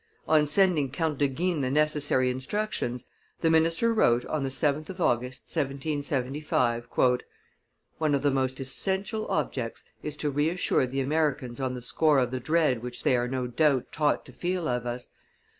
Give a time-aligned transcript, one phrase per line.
[0.27, 3.05] On sending Count de Guines the necessary instructions,
[3.41, 6.87] the minister wrote on the 7th of August, 1775:
[7.99, 12.31] "One of the most essential objects is to reassure the Americans on the score of
[12.31, 15.09] the dread which they are no doubt taught to feel of us.